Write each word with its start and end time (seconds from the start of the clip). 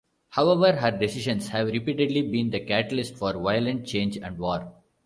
However, 0.29 0.77
her 0.77 0.89
decisions 0.89 1.49
have 1.49 1.67
repeatedly 1.67 2.23
been 2.23 2.49
the 2.49 2.59
catalyst 2.61 3.17
for 3.19 3.33
violent 3.33 3.85
change 3.85 4.17
and 4.17 4.35
war. 4.35 4.73